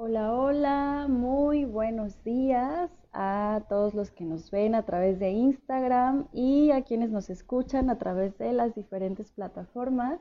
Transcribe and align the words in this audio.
Hola, 0.00 0.32
hola, 0.32 1.06
muy 1.08 1.64
buenos 1.64 2.22
días 2.22 2.88
a 3.12 3.64
todos 3.68 3.94
los 3.94 4.12
que 4.12 4.24
nos 4.24 4.48
ven 4.52 4.76
a 4.76 4.84
través 4.84 5.18
de 5.18 5.32
Instagram 5.32 6.28
y 6.32 6.70
a 6.70 6.82
quienes 6.82 7.10
nos 7.10 7.30
escuchan 7.30 7.90
a 7.90 7.98
través 7.98 8.38
de 8.38 8.52
las 8.52 8.76
diferentes 8.76 9.32
plataformas 9.32 10.20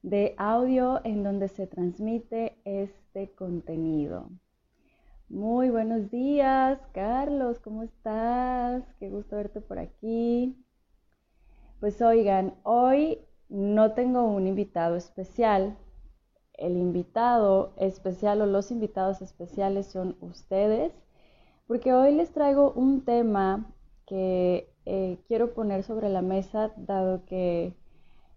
de 0.00 0.34
audio 0.38 1.02
en 1.04 1.22
donde 1.22 1.48
se 1.48 1.66
transmite 1.66 2.56
este 2.64 3.30
contenido. 3.34 4.30
Muy 5.28 5.68
buenos 5.68 6.10
días, 6.10 6.80
Carlos, 6.94 7.58
¿cómo 7.58 7.82
estás? 7.82 8.82
Qué 8.98 9.10
gusto 9.10 9.36
verte 9.36 9.60
por 9.60 9.78
aquí. 9.78 10.56
Pues 11.80 12.00
oigan, 12.00 12.54
hoy 12.62 13.18
no 13.50 13.92
tengo 13.92 14.24
un 14.24 14.46
invitado 14.46 14.96
especial, 14.96 15.76
el 16.60 16.76
invitado 16.76 17.72
especial 17.76 18.40
o 18.42 18.46
los 18.46 18.70
invitados 18.70 19.22
especiales 19.22 19.86
son 19.86 20.16
ustedes, 20.20 20.92
porque 21.66 21.92
hoy 21.92 22.14
les 22.14 22.32
traigo 22.32 22.72
un 22.72 23.04
tema 23.04 23.66
que 24.06 24.72
eh, 24.86 25.18
quiero 25.26 25.54
poner 25.54 25.82
sobre 25.82 26.08
la 26.08 26.22
mesa, 26.22 26.72
dado 26.76 27.24
que, 27.24 27.74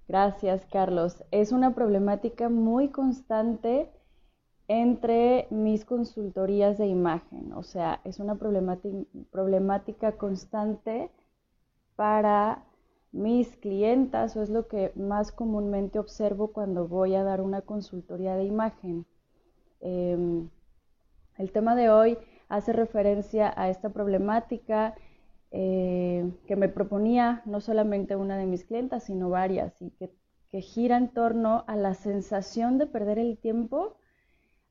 gracias 0.07 0.65
Carlos, 0.71 1.23
es 1.31 1.51
una 1.51 1.75
problemática 1.75 2.49
muy 2.49 2.89
constante 2.89 3.89
entre 4.67 5.47
mis 5.49 5.83
consultorías 5.83 6.77
de 6.77 6.87
imagen, 6.87 7.53
o 7.53 7.63
sea, 7.63 7.99
es 8.03 8.19
una 8.19 8.35
problemática 8.35 10.13
constante 10.13 11.11
para 11.95 12.63
mis 13.13 13.55
clientas 13.57 14.35
o 14.35 14.41
es 14.41 14.49
lo 14.49 14.67
que 14.67 14.91
más 14.95 15.31
comúnmente 15.31 15.99
observo 15.99 16.51
cuando 16.51 16.87
voy 16.87 17.15
a 17.15 17.23
dar 17.23 17.41
una 17.41 17.61
consultoría 17.61 18.35
de 18.35 18.43
imagen. 18.43 19.05
Em, 19.79 20.49
el 21.37 21.51
tema 21.51 21.75
de 21.75 21.89
hoy 21.89 22.17
hace 22.49 22.73
referencia 22.73 23.53
a 23.55 23.69
esta 23.69 23.89
problemática 23.89 24.95
eh, 25.51 26.31
que 26.47 26.55
me 26.55 26.69
proponía 26.69 27.43
no 27.45 27.61
solamente 27.61 28.15
una 28.15 28.37
de 28.37 28.47
mis 28.47 28.65
clientas, 28.65 29.03
sino 29.03 29.29
varias, 29.29 29.79
y 29.81 29.91
que, 29.91 30.11
que 30.49 30.61
gira 30.61 30.97
en 30.97 31.09
torno 31.09 31.63
a 31.67 31.75
la 31.75 31.93
sensación 31.93 32.79
de 32.79 32.87
perder 32.87 33.19
el 33.19 33.37
tiempo 33.37 33.97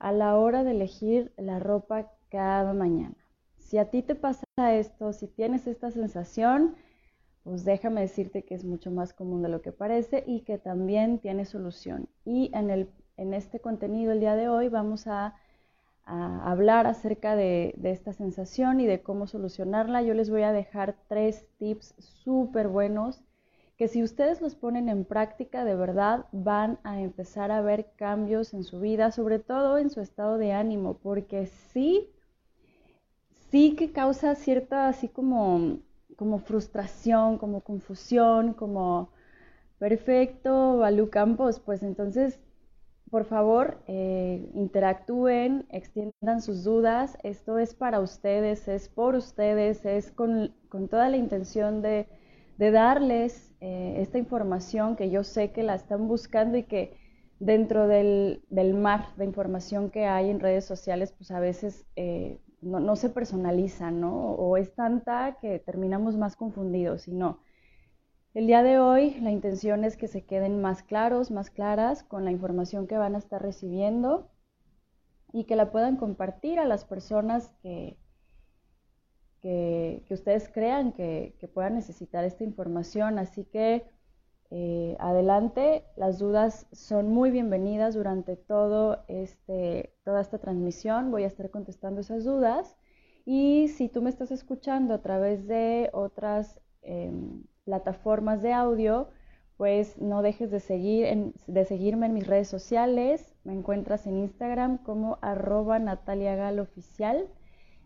a 0.01 0.11
la 0.11 0.37
hora 0.37 0.65
de 0.65 0.73
elegir 0.73 1.33
la 1.37 1.61
ropa 1.61 2.11
cada 2.29 2.73
mañana. 2.73 3.15
Si 3.59 3.79
a 3.79 3.91
ti 3.91 4.03
te 4.03 4.17
pasa 4.17 4.45
esto, 4.57 5.13
si 5.13 5.29
tienes 5.29 5.69
esta 5.69 5.93
sensación, 5.93 6.75
pues 7.45 7.65
déjame 7.65 8.03
decirte 8.03 8.45
que 8.45 8.55
es 8.55 8.65
mucho 8.65 8.91
más 8.91 9.13
común 9.13 9.43
de 9.43 9.49
lo 9.49 9.63
que 9.63 9.73
parece 9.73 10.25
y 10.27 10.41
que 10.41 10.59
también 10.59 11.19
tiene 11.19 11.45
solución. 11.45 12.09
Y 12.25 12.51
en, 12.55 12.71
el, 12.71 12.89
en 13.17 13.35
este 13.35 13.61
contenido 13.61 14.13
el 14.13 14.21
día 14.21 14.37
de 14.37 14.49
hoy 14.49 14.69
vamos 14.69 15.07
a, 15.07 15.37
hablar 16.05 16.89
acerca 16.89 17.37
de, 17.37 17.75
de, 17.77 17.93
esta 17.93 18.13
sensación 18.13 18.81
y 18.81 18.87
de 18.87 19.03
cómo 19.03 19.29
solucionarla. 19.29 20.03
Yo 20.03 20.15
les 20.15 20.31
voy 20.31 20.43
a 20.43 20.53
dejar 20.53 20.97
tres 21.07 21.47
tips 21.59 21.95
súper 21.99 22.67
buenos 22.67 23.23
que 23.83 23.89
si 23.89 24.03
ustedes 24.03 24.41
los 24.41 24.55
ponen 24.55 24.89
en 24.89 25.05
práctica 25.05 25.65
de 25.65 25.75
verdad 25.75 26.27
van 26.33 26.79
a 26.85 27.01
empezar 27.01 27.51
a 27.51 27.63
ver 27.63 27.91
cambios 27.97 28.55
en 28.55 28.65
su 28.65 28.81
vida, 28.81 29.11
sobre 29.11 29.39
todo 29.39 29.79
en 29.79 29.91
su 29.91 30.01
estado 30.01 30.39
de 30.39 30.53
ánimo, 30.53 30.99
porque 31.03 31.47
sí, 31.47 32.09
sí 33.51 33.75
que 33.75 33.93
causa 33.93 34.35
cierta 34.35 34.89
así 34.89 35.09
como 35.09 35.79
como 36.17 36.39
frustración, 36.39 37.39
como 37.39 37.61
confusión, 37.63 38.55
como 38.55 39.11
perfecto, 39.79 40.79
Balú 40.79 41.11
Campos, 41.11 41.61
pues 41.61 41.83
entonces, 41.83 42.41
por 43.11 43.25
favor, 43.25 43.79
eh, 43.89 44.49
interactúen, 44.55 45.67
extiendan 45.71 46.41
sus 46.41 46.65
dudas. 46.65 47.19
Esto 47.23 47.59
es 47.59 47.75
para 47.75 48.01
ustedes, 48.01 48.69
es 48.69 48.89
por 48.89 49.15
ustedes, 49.15 49.85
es 49.85 50.11
con, 50.13 50.55
toda 50.89 51.09
la 51.09 51.17
intención 51.17 51.83
de, 51.83 52.07
darles 52.59 53.53
eh, 53.61 53.97
esta 53.99 54.19
información 54.19 54.95
que 54.95 55.11
yo 55.11 55.25
sé 55.25 55.51
que 55.51 55.65
la 55.65 55.75
están 55.75 56.07
buscando 56.07 56.57
y 56.57 56.63
que 56.63 56.97
dentro 57.41 57.89
del, 57.89 58.41
mar 58.75 59.09
de 59.17 59.25
información 59.25 59.91
que 59.91 60.07
hay 60.07 60.31
en 60.31 60.39
redes 60.39 60.65
sociales, 60.65 61.13
pues 61.19 61.33
a 61.33 61.41
veces 61.41 61.85
eh, 61.97 62.39
no, 62.63 62.97
se 62.97 63.11
personaliza, 63.11 63.91
¿no? 63.91 64.15
O 64.15 64.57
es 64.57 64.75
tanta 64.75 65.39
que 65.41 65.59
terminamos 65.59 66.17
más 66.17 66.37
confundidos 66.37 67.09
y 67.09 67.13
no. 67.13 67.41
El 68.35 68.47
día 68.47 68.63
de 68.63 68.79
hoy 68.79 69.15
la 69.21 69.31
intención 69.31 69.85
es 69.85 69.97
que 69.97 70.09
se 70.09 70.25
queden 70.25 70.63
más 70.63 70.83
claros, 70.83 71.31
más 71.31 71.51
claras 71.51 72.03
con 72.05 72.25
la 72.25 72.31
información 72.31 72.87
que 72.87 72.97
van 72.97 73.15
a 73.15 73.19
estar 73.19 73.43
recibiendo 73.43 74.31
y 75.33 75.45
que 75.45 75.57
la 75.57 75.71
puedan 75.73 75.97
compartir 75.97 76.59
a 76.59 76.65
las 76.65 76.85
personas 76.85 77.53
que, 77.63 77.99
que, 79.41 80.05
ustedes 80.11 80.49
crean 80.49 80.93
que, 80.93 81.37
que 81.41 81.49
puedan 81.49 81.75
necesitar 81.75 82.25
esta 82.25 82.45
información. 82.45 83.19
Así 83.19 83.45
que 83.45 83.91
eh, 84.55 84.97
adelante. 85.01 85.83
Las 85.97 86.19
dudas 86.19 86.67
son 86.73 87.09
muy 87.09 87.31
bienvenidas 87.31 87.95
durante 87.95 88.37
todo 88.37 89.03
este, 89.09 89.95
toda 90.05 90.21
esta 90.21 90.37
transmisión. 90.37 91.11
Voy 91.11 91.25
a 91.25 91.29
estar 91.29 91.51
contestando 91.51 92.03
esas 92.03 92.25
dudas. 92.25 92.77
Y 93.25 93.69
si 93.69 93.89
tú 93.89 94.03
me 94.03 94.11
estás 94.11 94.31
escuchando 94.31 94.93
a 94.93 95.01
través 95.01 95.47
de 95.47 95.89
otras 95.95 96.61
em, 96.83 97.45
plataformas 97.65 98.43
de 98.43 98.53
audio, 98.53 99.09
pues 99.57 99.99
no 99.99 100.21
dejes 100.21 100.51
de, 100.51 100.61
seguir 100.61 101.33
de 101.47 101.65
seguirme 101.65 102.05
en 102.05 102.13
mis 102.13 102.27
redes 102.27 102.49
sociales. 102.49 103.35
Me 103.45 103.55
encuentras 103.55 104.07
en 104.07 104.19
Instagram 104.19 104.83
como 104.85 105.17
arroba 105.23 105.79
Natalia 105.79 106.53
Oficial 106.61 107.27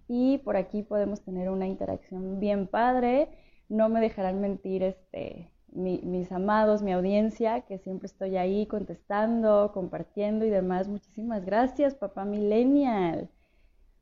y 0.08 0.38
por 0.38 0.56
aquí 0.56 0.82
podemos 0.82 1.20
tener 1.22 1.48
una 1.48 1.68
interacción 1.68 2.40
bien 2.40 2.66
padre. 2.66 3.28
No 3.68 3.88
me 3.88 4.00
dejarán 4.00 4.40
mentir 4.40 4.82
este, 4.82 5.52
mis 5.72 6.32
amados, 6.32 6.82
mi 6.82 6.92
audiencia, 6.92 7.62
que 7.62 7.78
siempre 7.78 8.06
estoy 8.06 8.36
ahí 8.36 8.66
contestando, 8.66 9.72
compartiendo 9.74 10.44
y 10.44 10.50
demás. 10.50 10.88
Muchísimas 10.88 11.44
gracias, 11.44 11.94
papá 11.94 12.24
millennial. 12.24 13.28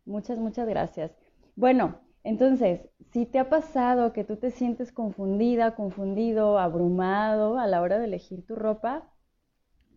Muchas, 0.04 0.38
muchas 0.38 0.68
gracias. 0.68 1.12
Bueno, 1.56 1.98
entonces, 2.24 2.80
si 3.12 3.26
te 3.26 3.38
ha 3.38 3.48
pasado 3.48 4.12
que 4.12 4.24
tú 4.24 4.36
te 4.36 4.50
sientes 4.50 4.92
confundida, 4.92 5.74
confundido, 5.74 6.58
abrumado 6.58 7.58
a 7.58 7.66
la 7.66 7.82
hora 7.82 7.98
de 7.98 8.06
elegir 8.06 8.46
tu 8.46 8.54
ropa, 8.56 9.10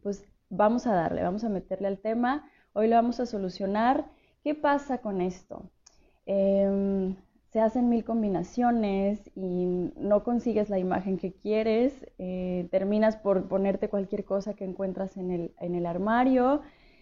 pues 0.04 0.26
vamos 0.50 0.88
a 0.88 0.94
darle, 0.94 1.24
vamos 1.24 1.44
a 1.44 1.50
meterle 1.50 1.88
al 1.88 2.00
tema. 2.00 2.50
Hoy 2.74 2.88
lo 2.88 2.96
vamos 2.96 3.20
a 3.20 3.26
solucionar. 3.26 4.06
¿Qué 4.44 4.56
pasa 4.56 5.00
con 5.00 5.22
esto? 5.22 5.70
Em, 6.26 7.16
se 7.52 7.60
hacen 7.62 7.90
mil 7.90 8.04
combinaciones 8.04 9.32
y 9.36 9.92
no 9.96 10.24
consigues 10.24 10.70
la 10.70 10.80
imagen 10.80 11.18
que 11.18 11.34
quieres, 11.34 12.06
eh, 12.18 12.68
terminas 12.72 13.16
por 13.16 13.48
ponerte 13.48 13.90
cualquier 13.90 14.26
cosa 14.26 14.54
que 14.54 14.66
encuentras 14.66 15.18
en 15.18 15.32
el, 15.32 15.54
en 15.60 15.76
el 15.76 15.86
armario 15.86 16.62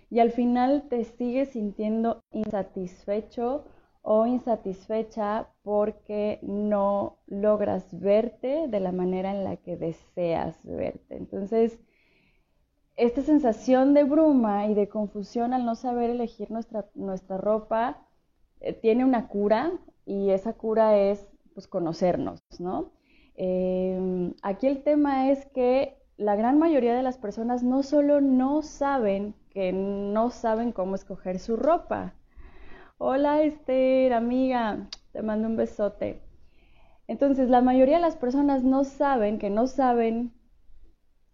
y 0.09 0.19
al 0.19 0.31
final 0.31 0.83
te 0.89 1.03
sigues 1.03 1.49
sintiendo 1.49 2.23
insatisfecho 2.31 3.65
o 4.01 4.27
insatisfecha 4.27 5.47
porque 5.63 6.39
no 6.43 7.17
logras 7.25 7.99
verte 7.99 8.67
de 8.67 8.79
la 8.79 8.91
manera 8.91 9.31
en 9.31 9.43
la 9.43 9.57
que 9.57 9.77
deseas 9.77 10.63
verte. 10.63 11.17
Entonces, 11.17 11.79
esta 12.97 13.23
sensación 13.23 13.95
de 13.95 14.03
bruma 14.03 14.67
y 14.67 14.75
de 14.75 14.87
confusión 14.87 15.53
al 15.53 15.65
no 15.65 15.73
saber 15.75 16.11
elegir 16.11 16.51
nuestra, 16.51 16.85
nuestra 16.93 17.37
ropa 17.37 18.05
eh, 18.61 18.73
tiene 18.73 19.03
una 19.03 19.27
cura, 19.27 19.73
y 20.05 20.29
esa 20.31 20.53
cura 20.53 20.97
es 20.97 21.27
pues 21.53 21.67
conocernos, 21.67 22.41
¿no? 22.59 22.91
Em, 23.35 24.33
aquí 24.43 24.67
el 24.67 24.83
tema 24.83 25.31
es 25.31 25.45
que 25.47 25.97
la 26.17 26.35
gran 26.35 26.57
mayoría 26.59 26.95
de 26.95 27.03
las 27.03 27.17
personas 27.17 27.63
no 27.63 27.83
solo 27.83 28.21
no 28.21 28.61
saben, 28.61 29.35
que 29.49 29.73
no 29.73 30.29
saben 30.29 30.71
cómo 30.71 30.95
escoger 30.95 31.39
su 31.39 31.55
ropa. 31.57 32.13
Hola 32.97 33.41
Esther, 33.41 34.13
amiga, 34.13 34.87
te 35.11 35.21
mando 35.21 35.47
un 35.47 35.57
besote. 35.57 36.21
Entonces, 37.07 37.49
la 37.49 37.61
mayoría 37.61 37.97
de 37.97 38.01
las 38.01 38.15
personas 38.15 38.63
no 38.63 38.83
saben 38.83 39.37
que 39.37 39.49
no 39.49 39.67
saben, 39.67 40.33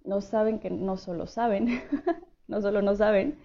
no 0.03 0.21
saben 0.21 0.59
que 0.59 0.69
no 0.69 0.97
solo 0.97 1.27
saben, 1.27 1.67
no 2.47 2.61
solo 2.61 2.81
no 2.81 2.95
saben 2.95 3.37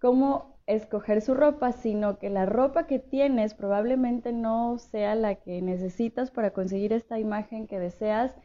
cómo 0.00 0.59
escoger 0.70 1.20
su 1.20 1.34
ropa, 1.34 1.72
sino 1.72 2.18
que 2.18 2.30
la 2.30 2.46
ropa 2.46 2.86
que 2.86 2.98
tienes 2.98 3.54
probablemente 3.54 4.32
no 4.32 4.78
sea 4.78 5.14
la 5.14 5.34
que 5.36 5.60
necesitas 5.62 6.30
para 6.30 6.52
conseguir 6.52 6.92
esta 6.92 7.18
imagen 7.18 7.66
que 7.66 7.78
deseas 7.78 8.36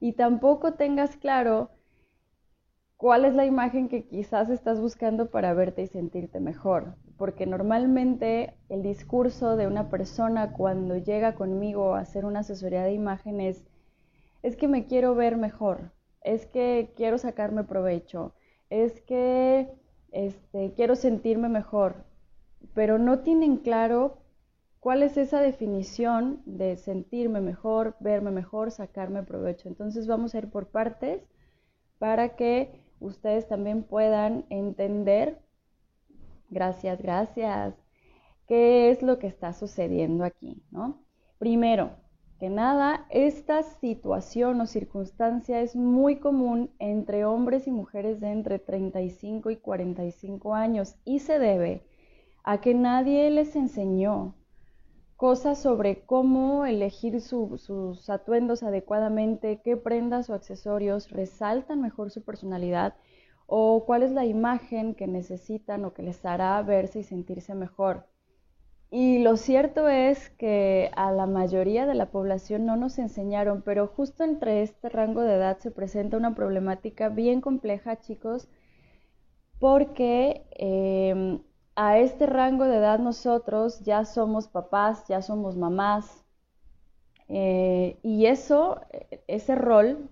y 0.00 0.12
tampoco 0.12 0.74
tengas 0.74 1.16
claro 1.16 1.70
cuál 2.96 3.24
es 3.24 3.34
la 3.34 3.46
imagen 3.46 3.88
que 3.88 4.04
quizás 4.04 4.50
estás 4.50 4.78
buscando 4.78 5.30
para 5.30 5.54
verte 5.54 5.82
y 5.82 5.86
sentirte 5.86 6.38
mejor. 6.38 6.96
Porque 7.16 7.46
normalmente 7.46 8.54
el 8.68 8.82
discurso 8.82 9.56
de 9.56 9.66
una 9.66 9.88
persona 9.88 10.52
cuando 10.52 10.98
llega 10.98 11.34
conmigo 11.34 11.94
a 11.94 12.00
hacer 12.00 12.26
una 12.26 12.40
asesoría 12.40 12.82
de 12.82 12.92
imágenes 12.92 13.64
es 14.42 14.56
que 14.56 14.68
me 14.68 14.86
quiero 14.86 15.14
ver 15.14 15.36
mejor, 15.36 15.92
es 16.22 16.46
que 16.46 16.92
quiero 16.94 17.16
sacarme 17.16 17.64
provecho, 17.64 18.34
es 18.68 19.00
que 19.00 19.79
este, 20.12 20.72
quiero 20.74 20.96
sentirme 20.96 21.48
mejor. 21.48 22.04
pero 22.74 22.98
no 22.98 23.20
tienen 23.20 23.56
claro 23.58 24.18
cuál 24.80 25.02
es 25.02 25.16
esa 25.16 25.40
definición 25.40 26.42
de 26.46 26.76
sentirme 26.76 27.40
mejor, 27.40 27.96
verme 28.00 28.30
mejor, 28.30 28.70
sacarme 28.70 29.22
provecho. 29.22 29.68
Entonces 29.68 30.06
vamos 30.06 30.34
a 30.34 30.38
ir 30.38 30.50
por 30.50 30.68
partes 30.68 31.22
para 31.98 32.36
que 32.36 32.80
ustedes 33.00 33.48
también 33.48 33.82
puedan 33.82 34.44
entender, 34.50 35.38
gracias, 36.50 37.00
gracias, 37.00 37.74
qué 38.46 38.90
es 38.90 39.02
lo 39.02 39.18
que 39.18 39.26
está 39.28 39.52
sucediendo 39.52 40.24
aquí, 40.24 40.62
¿no? 40.70 41.04
Primero, 41.38 41.92
que 42.40 42.48
nada, 42.48 43.04
esta 43.10 43.62
situación 43.62 44.62
o 44.62 44.66
circunstancia 44.66 45.60
es 45.60 45.76
muy 45.76 46.16
común 46.16 46.70
entre 46.78 47.26
hombres 47.26 47.66
y 47.66 47.70
mujeres 47.70 48.18
de 48.18 48.32
entre 48.32 48.58
35 48.58 49.50
y 49.50 49.56
45 49.56 50.54
años 50.54 50.96
y 51.04 51.18
se 51.18 51.38
debe 51.38 51.84
a 52.42 52.62
que 52.62 52.72
nadie 52.72 53.30
les 53.30 53.54
enseñó 53.56 54.34
cosas 55.18 55.58
sobre 55.58 56.06
cómo 56.06 56.64
elegir 56.64 57.20
sus 57.20 58.08
atuendos 58.08 58.62
adecuadamente, 58.62 59.60
qué 59.62 59.76
prendas 59.76 60.30
o 60.30 60.34
accesorios 60.34 61.10
resaltan 61.10 61.82
mejor 61.82 62.10
su 62.10 62.24
personalidad 62.24 62.94
o 63.48 63.84
cuál 63.84 64.02
es 64.02 64.12
la 64.12 64.24
imagen 64.24 64.94
que 64.94 65.06
necesitan 65.06 65.84
o 65.84 65.92
que 65.92 66.02
les 66.02 66.24
hará 66.24 66.62
verse 66.62 67.00
y 67.00 67.02
sentirse 67.02 67.54
mejor. 67.54 68.06
Y 68.90 69.20
lo 69.20 69.36
cierto 69.36 69.88
es 69.88 70.30
que 70.30 70.90
a 70.96 71.12
la 71.12 71.26
mayoría 71.26 71.86
de 71.86 71.94
la 71.94 72.10
población 72.10 72.66
no 72.66 72.76
nos 72.76 72.98
enseñaron, 72.98 73.62
pero 73.62 73.86
justo 73.86 74.24
entre 74.24 74.62
este 74.62 74.88
rango 74.88 75.22
de 75.22 75.34
edad 75.34 75.58
se 75.58 75.70
presenta 75.70 76.16
una 76.16 76.34
problemática 76.34 77.08
bien 77.08 77.40
compleja, 77.40 78.00
chicos, 78.00 78.48
porque 79.58 80.44
em, 80.52 81.40
a 81.76 81.98
este 81.98 82.26
rango 82.26 82.64
de 82.64 82.78
edad 82.78 82.98
nosotros 82.98 83.80
ya 83.84 84.04
somos 84.04 84.48
papás, 84.48 85.06
ya 85.08 85.22
somos 85.22 85.56
mamás, 85.56 86.24
eh, 87.28 87.98
y 88.02 88.26
eso, 88.26 88.80
ese 89.28 89.54
rol 89.54 90.10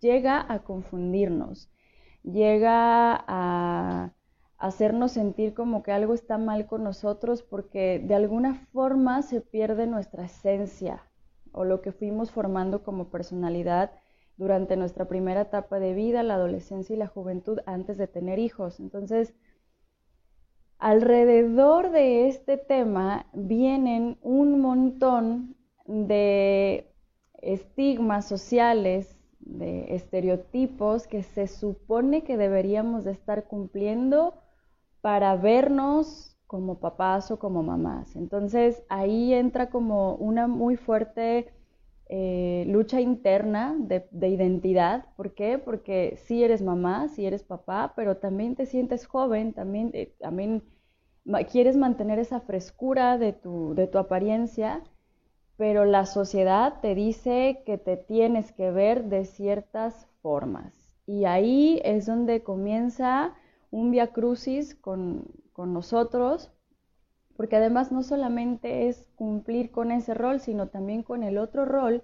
llega 0.00 0.44
a 0.48 0.60
confundirnos, 0.64 1.70
llega 2.22 3.24
a 3.28 4.15
hacernos 4.58 5.12
sentir 5.12 5.54
como 5.54 5.82
que 5.82 5.92
algo 5.92 6.14
está 6.14 6.38
mal 6.38 6.66
con 6.66 6.82
nosotros 6.82 7.42
porque 7.42 8.02
de 8.02 8.14
alguna 8.14 8.54
forma 8.72 9.22
se 9.22 9.40
pierde 9.40 9.86
nuestra 9.86 10.24
esencia 10.24 11.02
o 11.52 11.64
lo 11.64 11.82
que 11.82 11.92
fuimos 11.92 12.30
formando 12.30 12.82
como 12.82 13.10
personalidad 13.10 13.90
durante 14.36 14.76
nuestra 14.76 15.06
primera 15.06 15.42
etapa 15.42 15.78
de 15.78 15.94
vida, 15.94 16.22
la 16.22 16.34
adolescencia 16.34 16.94
y 16.94 16.98
la 16.98 17.06
juventud 17.06 17.58
antes 17.66 17.96
de 17.96 18.06
tener 18.06 18.38
hijos. 18.38 18.80
Entonces, 18.80 19.34
alrededor 20.78 21.90
de 21.90 22.28
este 22.28 22.58
tema 22.58 23.26
vienen 23.32 24.18
un 24.20 24.60
montón 24.60 25.56
de 25.86 26.92
estigmas 27.40 28.26
sociales, 28.26 29.18
de 29.40 29.94
estereotipos 29.94 31.06
que 31.06 31.22
se 31.22 31.46
supone 31.46 32.24
que 32.24 32.36
deberíamos 32.36 33.04
de 33.04 33.12
estar 33.12 33.44
cumpliendo 33.44 34.34
para 35.06 35.36
vernos 35.36 36.36
como 36.48 36.80
papás 36.80 37.30
o 37.30 37.38
como 37.38 37.62
mamás. 37.62 38.16
Entonces 38.16 38.82
ahí 38.88 39.32
entra 39.32 39.70
como 39.70 40.16
una 40.16 40.48
muy 40.48 40.74
fuerte 40.74 41.52
eh, 42.08 42.64
lucha 42.66 43.00
interna 43.00 43.76
de, 43.78 44.08
identidad. 44.28 45.04
¿Por 45.16 45.32
qué? 45.34 45.58
Porque 45.58 46.18
sí 46.24 46.42
eres 46.42 46.60
mamá, 46.60 47.06
sí 47.06 47.24
eres 47.24 47.44
papá, 47.44 47.92
pero 47.94 48.16
también 48.16 48.56
te 48.56 48.66
sientes 48.66 49.06
joven, 49.06 49.52
también, 49.52 49.92
eh, 49.94 50.12
quieres 51.52 51.76
mantener 51.76 52.18
esa 52.18 52.40
frescura 52.40 53.16
de 53.16 53.32
tu, 53.32 53.76
de 53.76 53.86
tu 53.86 53.98
apariencia, 53.98 54.82
pero 55.56 55.84
la 55.84 56.04
sociedad 56.04 56.80
te 56.82 56.96
dice 56.96 57.62
que 57.64 57.78
te 57.78 57.96
tienes 57.96 58.50
que 58.50 58.72
ver 58.72 59.04
de 59.04 59.24
ciertas 59.24 60.08
formas. 60.20 60.74
Y 61.06 61.26
ahí 61.26 61.80
es 61.84 62.06
donde 62.06 62.42
comienza 62.42 63.36
un 63.70 63.90
via 63.90 64.08
crucis 64.12 64.74
con, 64.74 65.24
con 65.52 65.72
nosotros, 65.72 66.50
porque 67.36 67.56
además 67.56 67.92
no 67.92 68.02
solamente 68.02 68.88
es 68.88 69.06
cumplir 69.16 69.70
con 69.70 69.92
ese 69.92 70.14
rol, 70.14 70.40
sino 70.40 70.68
también 70.68 71.02
con 71.02 71.22
el 71.22 71.38
otro 71.38 71.64
rol 71.64 72.02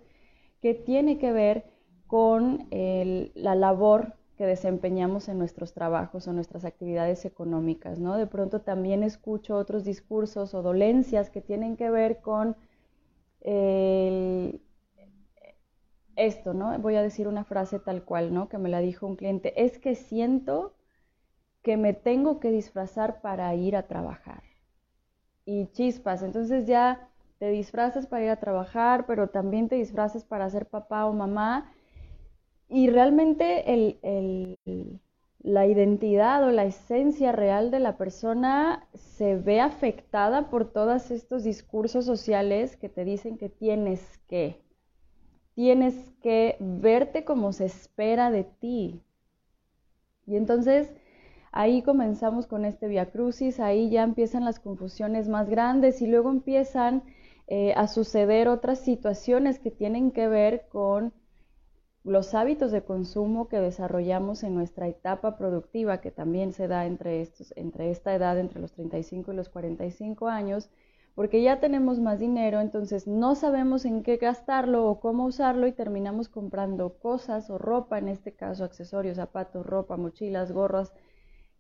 que 0.61 0.75
tiene 0.75 1.19
que 1.19 1.33
ver 1.33 1.65
con 2.07 2.69
la 2.71 3.55
labor 3.55 4.15
que 4.37 4.47
desempeñamos 4.47 5.29
en 5.29 5.39
nuestros 5.39 5.73
trabajos 5.73 6.29
o 6.29 6.33
nuestras 6.33 6.65
actividades 6.65 7.25
económicas, 7.25 7.99
¿no? 7.99 8.17
De 8.17 8.27
pronto 8.27 8.61
también 8.61 9.03
escucho 9.03 9.57
otros 9.57 9.85
discursos 9.85 10.53
o 10.55 10.63
dolencias 10.63 11.31
que 11.31 11.41
tienen 11.41 11.77
que 11.77 11.91
ver 11.91 12.21
con 12.21 12.57
esto, 16.17 16.55
¿no? 16.55 16.79
Voy 16.79 16.97
a 16.97 17.03
decir 17.03 17.29
una 17.29 17.45
frase 17.45 17.79
tal 17.79 18.05
cual, 18.05 18.35
¿no? 18.35 18.49
Que 18.49 18.59
me 18.59 18.69
la 18.69 18.81
dijo 18.81 19.07
un 19.07 19.17
cliente, 19.17 19.65
es 19.65 19.79
que 19.79 19.95
siento 19.95 20.75
que 21.63 21.77
me 21.77 21.95
tengo 21.95 22.41
que 22.41 22.51
disfrazar 22.51 23.21
para 23.21 23.55
ir 23.55 23.77
a 23.77 23.87
trabajar. 23.87 24.43
Y 25.45 25.67
chispas, 25.69 26.23
entonces 26.23 26.67
ya 26.67 27.09
te 27.39 27.51
disfrazas 27.51 28.07
para 28.07 28.25
ir 28.25 28.31
a 28.31 28.37
trabajar, 28.41 29.07
pero 29.07 29.29
también 29.29 29.69
te 29.69 29.77
disfrazas 29.77 30.25
para 30.25 30.49
ser 30.51 30.67
papá 30.67 31.07
o 31.07 31.13
mamá. 31.13 31.73
Y 32.69 32.89
realmente 32.89 33.73
el, 33.73 34.59
la 35.43 35.67
identidad 35.67 36.45
o 36.45 36.53
la 36.53 36.65
esencia 36.65 37.33
real 37.33 37.71
de 37.71 37.81
la 37.81 37.97
persona 37.97 38.87
se 38.95 39.37
ve 39.37 39.61
afectada 39.61 40.51
por 40.51 40.73
todos 40.73 41.11
estos 41.11 41.43
discursos 41.43 42.05
sociales 42.05 42.77
que 42.77 42.89
te 42.89 43.05
dicen 43.05 43.37
que 43.37 43.49
tienes 43.49 44.19
que, 44.29 44.63
tienes 45.55 45.95
que 46.23 46.57
verte 46.61 47.25
como 47.25 47.53
se 47.53 47.67
espera 47.67 48.31
de 48.31 48.45
ti. 48.45 49.03
Y 50.27 50.37
entonces 50.37 50.93
ahí 51.53 51.83
comenzamos 51.83 52.47
con 52.47 52.65
este 52.65 52.89
Via 52.89 53.11
Crucis, 53.11 53.61
ahí 53.61 53.91
ya 53.91 54.03
empiezan 54.03 54.45
las 54.45 54.59
confusiones 54.59 55.29
más 55.29 55.49
grandes 55.49 56.03
y 56.03 56.07
luego 56.07 56.31
empiezan 56.31 57.03
eh, 57.47 57.75
a 57.77 57.87
suceder 57.87 58.49
otras 58.49 58.81
situaciones 58.81 59.59
que 59.59 59.71
tienen 59.71 60.11
que 60.11 60.27
ver 60.29 60.67
con 60.71 61.13
los 62.05 62.35
hábitos 62.35 62.73
de 62.73 62.83
consumo 62.83 63.49
que 63.49 63.61
desarrollamos 63.61 64.43
en 64.43 64.55
nuestra 64.55 64.89
etapa 64.89 65.37
productiva, 65.37 66.01
que 66.01 66.11
también 66.11 66.53
se 66.53 66.67
da 66.67 66.87
entre, 66.87 67.21
estos, 67.21 67.53
entre 67.57 67.91
esta 67.91 68.15
edad, 68.15 68.39
entre 68.39 68.61
los 68.61 68.73
35 68.73 69.33
y 69.33 69.37
los 69.37 69.49
45 69.51 70.29
años, 70.29 70.71
porque 71.15 71.43
ya 71.43 71.61
tenemos 71.61 72.01
más 72.01 72.19
dinero, 72.19 72.61
entonces 72.61 73.07
no 73.07 73.35
sabemos 73.35 73.85
en 73.85 74.03
qué 74.03 74.17
gastarlo 74.17 74.87
o 74.87 74.99
cómo 74.99 75.27
usarlo 75.27 75.67
y 75.67 75.73
terminamos 75.73 76.29
comprando 76.29 76.95
cosas 76.95 77.51
o 77.51 77.59
ropa, 77.59 77.99
en 77.99 78.09
este 78.09 78.33
caso 78.33 78.65
accesorios, 78.65 79.17
zapatos, 79.17 79.65
ropa, 79.67 79.97
mochilas, 79.97 80.51
gorras, 80.51 80.93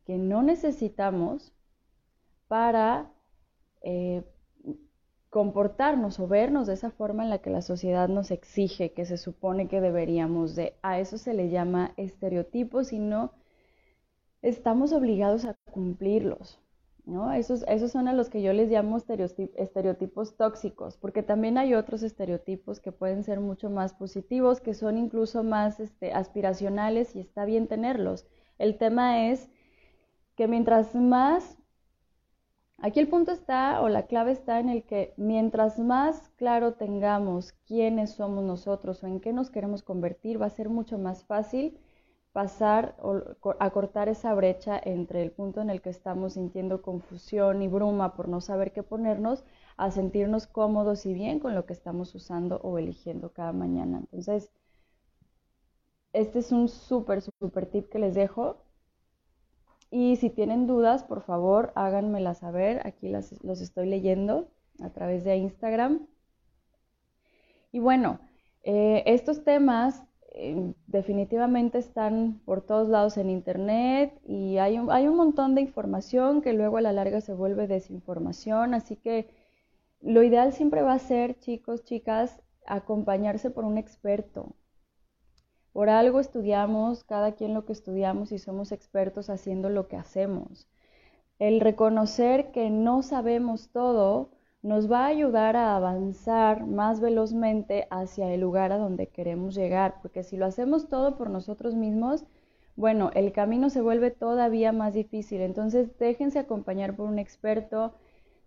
que 0.04 0.18
no 0.18 0.42
necesitamos 0.42 1.52
para 2.49 3.11
eh, 3.82 4.25
comportarnos 5.30 6.21
o 6.21 6.28
vernos 6.28 6.66
de 6.66 6.75
esa 6.75 6.90
forma 6.90 7.25
en 7.25 7.30
la 7.30 7.38
que 7.38 7.50
la 7.50 7.62
sociedad 7.62 8.09
nos 8.09 8.30
exige, 8.30 8.92
que 8.92 9.06
se 9.06 9.16
supone 9.16 9.68
que 9.68 9.80
deberíamos 9.80 10.54
de. 10.54 10.76
A 10.82 10.99
eso 10.99 11.16
se 11.16 11.32
le 11.32 11.49
llama 11.49 11.94
estereotipos 11.97 12.92
y 12.92 12.99
no 12.99 13.32
estamos 14.42 14.92
obligados 14.92 15.47
a 15.47 15.56
cumplirlos. 15.71 16.61
¿no? 17.04 17.32
Esos, 17.32 17.64
esos 17.66 17.90
son 17.90 18.09
a 18.09 18.12
los 18.12 18.28
que 18.28 18.42
yo 18.42 18.52
les 18.52 18.71
llamo 18.71 18.99
estereotipos 18.99 20.37
tóxicos, 20.37 20.97
porque 20.99 21.23
también 21.23 21.59
hay 21.59 21.75
otros 21.75 22.02
estereotipos 22.02 22.80
que 22.80 22.92
pueden 22.92 23.25
ser 23.25 23.40
mucho 23.40 23.71
más 23.71 23.94
positivos, 23.94 24.61
que 24.61 24.75
son 24.75 24.99
incluso 24.99 25.42
más 25.42 25.80
este, 25.80 26.12
aspiracionales 26.12 27.16
y 27.16 27.21
está 27.21 27.44
bien 27.44 27.68
tenerlos. 27.68 28.26
El 28.59 28.76
tema 28.78 29.28
es 29.30 29.49
que 30.37 30.49
mientras 30.49 30.95
más, 30.95 31.57
aquí 32.79 33.01
el 33.01 33.09
punto 33.09 33.33
está 33.33 33.81
o 33.81 33.89
la 33.89 34.07
clave 34.07 34.33
está 34.33 34.61
en 34.61 34.69
el 34.69 34.83
que 34.85 35.15
mientras 35.17 35.79
más 35.79 36.29
claro 36.37 36.75
tengamos 36.75 37.53
quiénes 37.67 38.11
somos 38.12 38.45
nosotros 38.45 39.03
o 39.03 39.07
en 39.07 39.21
qué 39.21 39.33
nos 39.33 39.51
queremos 39.51 39.83
convertir, 39.83 40.41
va 40.41 40.47
a 40.47 40.51
ser 40.51 40.69
mucho 40.69 40.99
más 40.99 41.25
fácil 41.25 41.79
pasar 42.33 42.95
o 43.01 43.21
acortar 43.61 44.09
esa 44.09 44.35
brecha 44.35 44.81
entre 44.83 45.23
el 45.23 45.31
punto 45.33 45.61
en 45.62 45.71
el 45.71 45.81
que 45.83 45.91
estamos 45.91 46.35
sintiendo 46.35 46.83
confusión 46.83 47.62
y 47.62 47.69
bruma 47.69 48.15
por 48.15 48.29
no 48.29 48.41
saber 48.41 48.73
qué 48.73 48.83
ponernos 48.83 49.45
a 49.77 49.91
sentirnos 49.91 50.47
cómodos 50.47 51.07
y 51.07 51.15
bien 51.15 51.41
con 51.41 51.55
lo 51.55 51.67
que 51.67 51.73
estamos 51.75 52.15
usando 52.15 52.57
o 52.62 52.79
eligiendo 52.79 53.33
cada 53.33 53.53
mañana. 53.53 53.99
Entonces, 53.99 54.51
este 56.12 56.39
es 56.39 56.53
un 56.53 56.69
súper, 56.69 57.21
súper 57.23 57.67
tip 57.67 57.89
que 57.91 57.99
les 57.99 58.15
dejo 58.15 58.57
y 59.92 60.16
si 60.16 60.30
tienen 60.30 60.66
dudas, 60.66 61.04
por 61.04 61.20
favor, 61.20 61.70
háganmelas 61.75 62.38
saber. 62.38 62.80
Aquí 62.87 63.11
las, 63.11 63.34
los 63.44 63.61
estoy 63.61 63.87
leyendo 63.87 64.49
a 64.80 64.88
través 64.88 65.22
de 65.22 65.37
Instagram. 65.37 66.06
Y 67.72 67.78
bueno, 67.78 68.18
eh, 68.62 69.02
estos 69.04 69.44
temas 69.44 70.02
eh, 70.32 70.72
definitivamente 70.87 71.76
están 71.76 72.40
por 72.46 72.62
todos 72.62 72.88
lados 72.88 73.18
en 73.18 73.28
internet 73.28 74.18
y 74.25 74.56
hay 74.56 74.78
un, 74.78 74.90
hay 74.90 75.08
un 75.08 75.16
montón 75.16 75.54
de 75.54 75.61
información 75.61 76.40
que 76.40 76.54
luego 76.54 76.78
a 76.78 76.80
la 76.80 76.94
larga 76.94 77.20
se 77.20 77.34
vuelve 77.34 77.66
desinformación, 77.66 78.72
así 78.72 78.96
que 78.96 79.28
lo 80.00 80.22
ideal 80.22 80.54
siempre 80.54 80.80
va 80.80 80.94
a 80.94 80.99
ser, 80.99 81.38
chicos, 81.38 81.84
chicas, 81.84 82.42
acompañarse 82.66 83.50
por 83.50 83.64
un 83.66 83.76
experto. 83.76 84.56
Por 85.73 85.88
algo 85.88 86.21
estudiamos, 86.21 87.05
cada 87.05 87.33
quien 87.33 87.55
lo 87.55 87.64
que 87.64 87.73
estudiamos 87.73 88.33
y 88.33 88.38
somos 88.38 88.73
expertos 88.73 89.31
haciendo 89.31 89.71
lo 89.71 89.88
que 89.88 89.97
hacemos. 89.97 90.69
El 91.38 91.61
reconocer 91.61 92.52
que 92.52 92.71
no 92.71 93.02
sabemos 93.02 93.71
todo 93.71 94.31
nos 94.62 94.91
va 94.91 95.05
a 95.05 95.09
ayudar 95.09 95.57
a 95.57 95.75
avanzar 95.76 96.67
más 96.67 97.00
velozmente 97.00 97.88
hacia 97.91 98.33
el 98.33 98.41
lugar 98.41 98.71
a 98.71 98.79
donde 98.79 99.09
queremos 99.09 99.55
llegar, 99.55 99.97
porque 100.02 100.23
si 100.23 100.37
lo 100.37 100.47
hacemos 100.47 100.88
todo 100.88 101.17
por 101.17 101.31
nosotros 101.31 101.75
mismos, 101.75 102.25
bueno, 102.76 103.11
el 103.14 103.33
camino 103.33 103.71
se 103.71 103.81
vuelve 103.81 104.11
todavía 104.11 104.73
más 104.73 104.95
difícil. 104.95 105.41
Entonces, 105.41 105.99
déjense 105.99 106.38
acompañar 106.38 106.97
por 106.97 107.09
un 107.09 107.19
experto, 107.19 107.93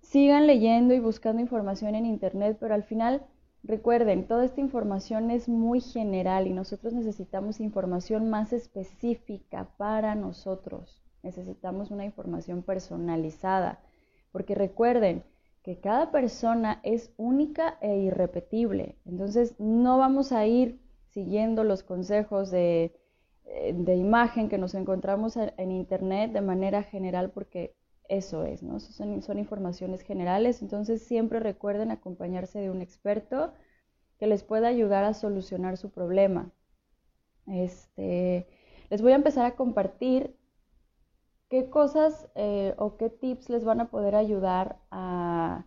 sigan 0.01 0.48
leyendo 0.48 0.94
y 0.94 1.00
buscando 1.00 1.41
información 1.41 1.96
en 1.96 2.05
Internet, 2.05 2.58
pero 2.60 2.74
al 2.74 2.84
final, 2.84 3.24
recuerden, 3.65 4.27
toda 4.27 4.45
esta 4.45 4.62
información 4.62 5.31
es 5.31 5.50
muy 5.50 5.81
general 5.81 6.48
y 6.48 6.53
nosotros 6.53 6.93
necesitamos 6.93 7.60
información 7.60 8.29
más 8.29 8.53
específica 8.53 9.67
para 9.77 10.15
nosotros. 10.15 11.01
Necesitamos 11.24 11.91
una 11.91 12.05
información 12.05 12.62
personalizada, 12.62 13.79
porque 14.31 14.55
recuerden, 14.55 15.24
que 15.65 15.79
cada 15.79 16.12
persona 16.12 16.79
es 16.84 17.12
única 17.17 17.79
e 17.81 17.98
irrepetible. 17.98 18.98
Entonces 19.03 19.55
no 19.57 19.98
vamos 19.98 20.31
a 20.31 20.45
ir 20.45 20.79
siguiendo 21.10 21.63
los 21.63 21.81
consejos 21.81 22.51
de, 22.51 22.93
eh, 23.45 23.95
imagen 23.98 24.48
que 24.48 24.60
nos 24.60 24.75
encontramos 24.75 25.38
en, 25.38 25.72
Internet 25.72 26.34
de 26.34 26.41
manera 26.41 26.84
general 26.84 27.31
porque 27.31 27.74
eso 28.09 28.45
es, 28.45 28.63
¿no? 28.63 28.79
Son, 28.79 29.21
son, 29.21 29.39
informaciones 29.39 30.01
generales. 30.01 30.62
Entonces 30.62 31.01
siempre 31.03 31.39
recuerden 31.39 31.91
acompañarse 31.91 32.59
de 32.59 32.69
un 32.69 32.81
experto 32.81 33.53
que 34.19 34.27
les 34.27 34.43
pueda 34.43 34.67
ayudar 34.67 35.03
a 35.03 35.13
solucionar 35.13 35.77
su 35.77 35.91
problema. 35.91 36.51
Este, 37.47 38.47
les 38.89 39.01
voy 39.01 39.12
a 39.12 39.15
empezar 39.15 39.45
a 39.45 39.55
compartir 39.55 40.35
¿Qué 41.50 41.69
cosas 41.69 42.27
eh, 42.35 42.74
o 42.77 42.97
qué 42.97 43.09
tips 43.09 43.50
les 43.50 43.63
van 43.63 43.79
a 43.79 43.89
poder 43.89 44.15
ayudar 44.15 44.79
a 44.89 45.65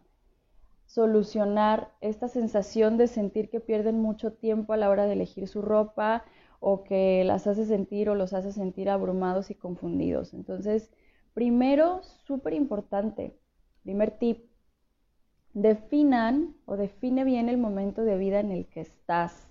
solucionar 0.87 1.93
esta 2.01 2.29
sensación 2.29 2.97
de 2.99 3.07
sentir 3.07 3.49
que 3.49 3.61
pierden 3.61 4.01
mucho 4.01 4.33
tiempo 4.33 4.73
a 4.73 4.77
la 4.77 4.91
hora 4.91 5.07
de 5.07 5.13
elegir 5.13 5.47
su 5.47 5.63
ropa 5.63 6.25
o 6.61 6.83
que 6.83 7.23
las 7.25 7.47
hace 7.47 7.65
sentir 7.65 8.11
o 8.11 8.17
los 8.17 8.33
hace 8.33 8.53
sentir 8.53 8.91
abrumados 8.91 9.51
y 9.51 9.55
confundidos? 9.55 10.35
Entonces, 10.35 10.91
primero, 11.39 12.01
súper 12.27 12.53
importante, 12.53 13.33
primer 13.85 14.11
tip, 14.11 14.51
definan 15.55 16.57
o 16.67 16.77
define 16.77 17.23
bien 17.23 17.49
el 17.49 17.59
momento 17.59 18.03
de 18.03 18.19
vida 18.19 18.41
en 18.41 18.51
el 18.51 18.67
que 18.67 18.81
estás. 18.81 19.49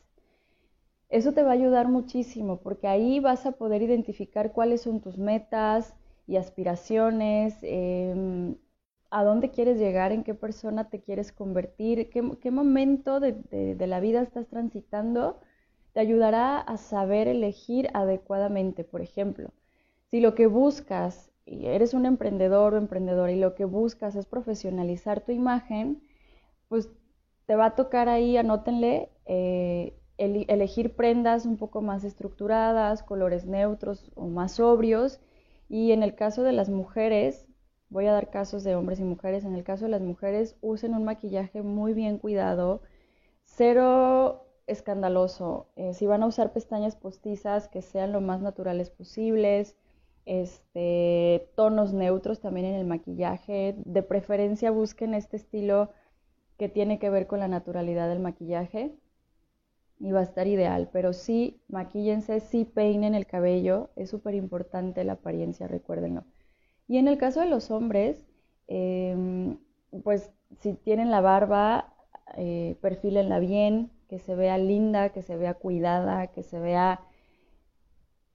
Eso 1.08 1.32
te 1.32 1.44
va 1.44 1.51
a 1.51 1.53
ayudar 1.53 1.88
muchísimo 1.88 2.60
porque 2.60 2.89
ahí 2.89 3.22
vas 3.22 3.46
a 3.46 3.53
poder 3.53 3.82
identificar 3.84 4.51
cuáles 4.51 4.82
son 4.82 5.00
tus 5.00 5.17
metas, 5.17 5.96
y 6.27 6.36
aspiraciones, 6.36 7.58
em, 7.62 8.58
a 9.10 9.24
dónde 9.24 9.50
quieres 9.50 9.77
llegar, 9.79 10.12
en 10.12 10.25
qué 10.25 10.34
persona 10.34 10.89
te 10.89 11.00
quieres 11.00 11.32
convertir, 11.32 12.10
qué, 12.10 12.51
momento 12.51 13.22
de, 13.22 13.77
la 13.79 14.01
vida 14.01 14.22
estás 14.22 14.48
transitando, 14.48 15.39
te 15.94 16.01
ayudará 16.01 16.60
a 16.60 16.75
saber 16.75 17.29
elegir 17.29 17.89
adecuadamente. 17.94 18.84
Por 18.84 19.00
ejemplo, 19.00 19.53
si 20.12 20.20
lo 20.20 20.36
que 20.36 20.48
buscas, 20.48 21.32
eres 21.48 21.94
un 21.94 22.06
emprendedor 22.06 22.74
o 22.74 22.77
emprendedora, 22.77 23.32
y 23.32 23.39
lo 23.39 23.56
que 23.56 23.66
buscas 23.66 24.16
es 24.16 24.25
profesionalizar 24.25 25.22
tu 25.22 25.32
imagen, 25.32 26.01
pues 26.68 26.89
te 27.46 27.56
va 27.56 27.68
a 27.68 27.75
tocar 27.75 28.10
ahí, 28.10 28.38
anótenle, 28.38 29.10
eh, 29.25 29.98
elegir 30.18 30.96
prendas 30.96 31.46
un 31.46 31.58
poco 31.58 31.82
más 31.82 32.04
estructuradas, 32.04 33.04
colores 33.04 33.46
neutros 33.46 34.12
o 34.16 34.27
más 34.27 34.54
sobrios, 34.54 35.20
y 35.70 35.92
en 35.92 36.04
el 36.04 36.16
caso 36.16 36.44
de 36.44 36.54
las 36.54 36.70
mujeres, 36.70 37.48
voy 37.89 38.08
a 38.08 38.13
dar 38.13 38.30
casos 38.30 38.63
de 38.63 38.75
hombres 38.75 39.00
y 39.00 39.04
mujeres, 39.04 39.46
en 39.46 39.56
el 39.56 39.63
caso 39.63 39.86
de 39.86 39.92
las 39.92 40.01
mujeres 40.01 40.58
usen 40.62 40.94
un 40.94 41.06
maquillaje 41.06 41.62
muy 41.62 41.94
bien 41.94 42.18
cuidado, 42.18 42.82
cero 43.46 44.46
escandaloso. 44.66 45.68
Eh, 45.77 45.94
si 45.94 46.06
van 46.08 46.24
a 46.24 46.27
usar 46.27 46.51
pestañas 46.51 46.98
postizas, 46.98 47.70
que 47.70 47.82
sean 47.82 48.12
lo 48.12 48.20
más 48.20 48.42
naturales 48.42 48.89
posibles, 48.89 49.77
este, 50.27 51.50
tonos 51.55 51.93
neutros 51.93 52.41
también 52.41 52.67
en 52.67 52.75
el 52.75 52.86
maquillaje. 52.86 53.75
De 53.77 54.03
preferencia 54.03 54.72
busquen 54.72 55.13
este 55.13 55.38
estilo 55.38 55.89
que 56.57 56.69
tiene 56.69 57.00
que 57.00 57.10
ver 57.10 57.27
con 57.27 57.39
la 57.39 57.48
naturalidad 57.48 58.10
del 58.10 58.19
maquillaje 58.19 58.93
y 60.00 60.12
va 60.12 60.19
a 60.19 60.24
estar 60.24 60.46
ideal. 60.48 60.89
Pero 60.91 61.13
sí, 61.13 61.62
maquíllense, 61.69 62.41
sí 62.41 62.65
peinen 62.65 63.15
el 63.15 63.25
cabello, 63.25 63.89
es 63.96 64.10
súper 64.10 64.36
importante 64.36 65.03
la 65.05 65.13
apariencia, 65.13 65.67
recuérdenlo. 65.67 66.25
Y 66.88 66.98
en 66.98 67.07
el 67.07 67.17
caso 67.17 67.39
de 67.39 67.48
los 67.48 67.72
hombres, 67.72 68.25
em, 68.67 69.57
pues 70.03 70.31
si 70.60 70.74
tienen 70.74 71.10
la 71.10 71.22
barba, 71.22 71.93
eh, 72.36 72.77
perfílenla 72.81 73.39
bien, 73.39 73.91
que 74.10 74.19
se 74.19 74.36
vea 74.36 74.57
linda, 74.57 75.10
que 75.10 75.22
se 75.22 75.38
vea 75.38 75.53
cuidada, 75.53 76.27
que 76.27 76.43
se 76.43 76.60
vea 76.60 77.01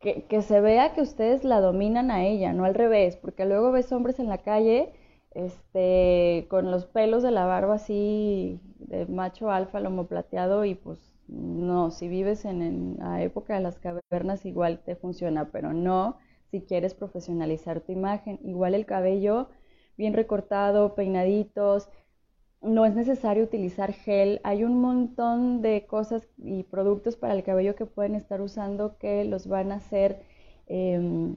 que, 0.02 0.42
se 0.42 0.60
vea 0.60 0.94
que 0.94 1.00
ustedes 1.00 1.44
la 1.44 1.60
dominan 1.60 2.10
a 2.10 2.24
ella, 2.26 2.52
no 2.52 2.64
al 2.64 2.74
revés, 2.74 3.16
porque 3.16 3.46
luego 3.46 3.70
ves 3.70 3.92
hombres 3.92 4.18
en 4.18 4.28
la 4.28 4.38
calle 4.38 4.92
este, 5.30 6.46
con 6.50 6.70
los 6.70 6.86
pelos 6.86 7.22
de 7.22 7.30
la 7.30 7.46
barba 7.46 7.74
así 7.74 8.60
de 8.78 9.06
macho 9.06 9.50
alfa, 9.50 9.80
lomo 9.80 10.06
plateado 10.08 10.64
y 10.64 10.74
pues 10.74 10.98
no, 11.28 11.90
si 11.90 12.08
vives 12.08 12.44
en, 12.44 12.96
la 12.98 13.22
época 13.22 13.54
de 13.54 13.60
las 13.60 13.78
cavernas 13.78 14.44
igual 14.44 14.80
te 14.84 14.96
funciona, 14.96 15.50
pero 15.52 15.72
no 15.72 16.18
si 16.50 16.60
quieres 16.62 16.94
profesionalizar 16.94 17.80
tu 17.80 17.92
imagen. 17.92 18.40
Igual 18.44 18.74
el 18.74 18.86
cabello 18.86 19.48
bien 19.96 20.14
recortado, 20.14 20.94
peinaditos, 20.94 21.88
no 22.62 22.86
es 22.86 22.94
necesario 22.94 23.44
utilizar 23.44 23.92
gel. 23.92 24.40
Hay 24.44 24.64
un 24.64 24.80
montón 24.80 25.62
de 25.62 25.86
cosas 25.86 26.26
y 26.38 26.64
productos 26.64 27.16
para 27.16 27.34
el 27.34 27.42
cabello 27.44 27.74
que 27.76 27.86
pueden 27.86 28.14
estar 28.14 28.40
usando 28.40 28.98
que 28.98 29.24
los 29.24 29.46
van 29.46 29.72
a 29.72 29.76
hacer 29.76 30.22
em, 30.66 31.36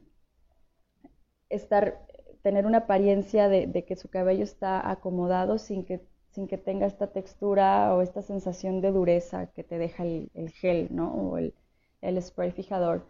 estar, 1.50 2.05
tener 2.44 2.65
una 2.65 2.79
apariencia 2.79 3.50
de 3.50 3.86
que 3.86 3.96
su 3.96 4.10
cabello 4.10 4.44
está 4.44 4.89
acomodado 4.89 5.58
sin 5.58 5.86
que 5.86 6.01
sin 6.36 6.48
que 6.48 6.58
tenga 6.58 6.86
esta 6.86 7.08
textura 7.08 7.96
o 7.96 8.01
esta 8.01 8.22
sensación 8.22 8.82
de 8.82 8.91
dureza 8.91 9.48
que 9.53 9.63
te 9.63 9.77
deja 9.77 10.03
el, 10.03 10.51
gel, 10.60 10.89
¿no? 10.91 11.13
O 11.13 11.38
el, 11.38 11.53
spray 12.22 12.51
fijador. 12.51 13.05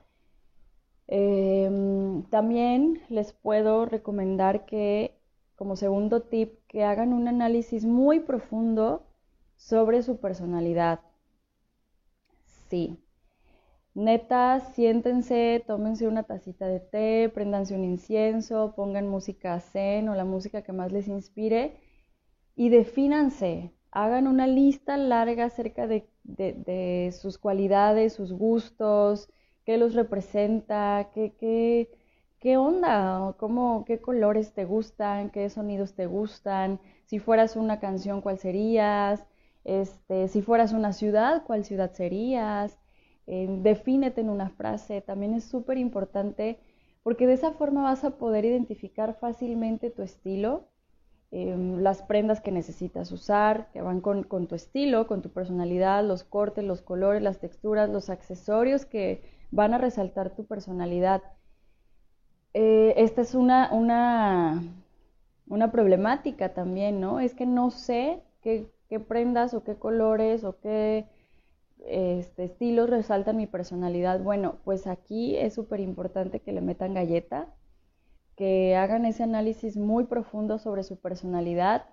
Em, 1.07 2.24
también 2.29 3.01
les 3.10 3.34
puedo 3.34 3.86
recomendar 3.86 4.65
que, 4.65 5.17
como 5.55 5.75
segundo 5.75 6.21
tip, 6.21 6.59
que 6.67 6.83
hagan 6.83 7.13
un 7.13 7.27
análisis 7.27 7.85
muy 7.85 8.19
profundo 8.19 9.05
sobre 9.55 10.01
su 10.03 10.17
personalidad. 10.17 11.01
Sí. 12.69 13.00
Neta, 13.93 14.59
siéntense, 14.59 15.63
tómense 15.65 16.07
una 16.07 16.24
tacita 16.24 16.67
de 16.67 16.81
té, 16.81 17.29
préndanse 17.33 17.75
un 17.75 17.85
incienso, 17.85 18.74
pongan 18.75 19.07
música 19.07 19.59
zen 19.62 20.09
o 20.09 20.15
la 20.15 20.25
música 20.25 20.63
que 20.63 20.74
más 20.74 20.91
les 20.91 21.07
inspire 21.07 21.79
y 22.55 22.69
defínanse, 22.69 23.71
hagan 23.91 24.27
una 24.27 24.47
lista 24.47 24.97
larga 24.97 25.45
acerca 25.45 25.88
de, 25.88 27.13
sus 27.17 27.38
cualidades, 27.38 28.13
sus 28.13 28.33
gustos, 28.33 29.29
qué 29.65 29.77
los 29.77 29.93
representa, 29.93 31.12
qué, 31.13 31.33
qué, 31.39 31.89
qué 32.45 32.57
onda, 32.57 33.33
cómo, 33.39 33.85
qué 33.85 33.99
colores 33.99 34.53
te 34.53 34.65
gustan, 34.65 35.31
qué 35.31 35.49
sonidos 35.49 35.95
te 35.95 36.05
gustan, 36.05 36.79
si 37.05 37.17
fueras 37.17 37.55
una 37.55 37.79
canción, 37.79 38.21
cuál 38.21 38.37
serías, 38.37 39.25
este, 39.63 40.27
si 40.27 40.43
fueras 40.43 40.71
una 40.71 40.93
ciudad, 40.93 41.43
cuál 41.47 41.65
ciudad 41.65 41.91
serías, 41.93 42.77
eh, 43.25 43.47
defínete 43.49 44.21
en 44.21 44.29
una 44.29 44.51
frase, 44.51 45.01
también 45.01 45.33
es 45.33 45.45
súper 45.45 45.79
importante 45.79 46.59
porque 47.01 47.25
de 47.25 47.33
esa 47.33 47.53
forma 47.53 47.81
vas 47.81 48.03
a 48.03 48.19
poder 48.19 48.45
identificar 48.45 49.15
fácilmente 49.19 49.89
tu 49.89 50.03
estilo 50.03 50.69
Em, 51.31 51.79
las 51.81 52.01
prendas 52.01 52.39
que 52.39 52.51
necesitas 52.51 53.11
usar, 53.11 53.69
que 53.73 53.81
van 53.81 53.99
con, 53.99 54.23
tu 54.47 54.55
estilo, 54.55 55.05
con 55.05 55.21
tu 55.21 55.31
personalidad, 55.31 56.01
los 56.01 56.23
cortes, 56.23 56.63
los 56.63 56.81
colores, 56.81 57.21
las 57.21 57.39
texturas, 57.39 57.89
los 57.89 58.09
accesorios 58.09 58.85
que 58.85 59.21
van 59.51 59.73
a 59.73 59.77
resaltar 59.77 60.33
tu 60.35 60.45
personalidad. 60.45 61.23
Eh, 62.57 62.93
esta 63.03 63.19
es 63.19 63.35
una, 63.35 63.69
una, 63.74 64.63
una, 65.50 65.71
problemática 65.74 66.53
también, 66.53 67.01
¿no? 67.01 67.19
Es 67.19 67.33
que 67.35 67.45
no 67.45 67.69
sé 67.69 68.24
qué, 68.41 68.71
qué, 68.88 69.01
prendas 69.01 69.53
o 69.53 69.65
qué 69.65 69.75
colores 69.75 70.45
o 70.45 70.57
qué 70.62 71.05
este, 71.85 72.45
estilos 72.45 72.89
resaltan 72.89 73.35
mi 73.35 73.45
personalidad. 73.45 74.21
Bueno, 74.21 74.55
pues 74.63 74.88
aquí 74.88 75.35
es 75.35 75.53
súper 75.53 75.81
importante 75.81 76.39
que 76.39 76.53
le 76.53 76.62
metan 76.62 76.93
galleta, 76.93 77.53
que 78.38 78.77
hagan 78.77 79.03
ese 79.03 79.24
análisis 79.24 79.75
muy 79.75 80.05
profundo 80.05 80.57
sobre 80.57 80.83
su 80.83 80.97
personalidad, 80.97 81.89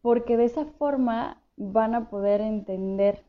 porque 0.00 0.36
de 0.36 0.46
esa 0.46 0.64
forma 0.64 1.40
van 1.56 1.94
a 1.94 2.10
poder 2.10 2.40
entender, 2.40 3.22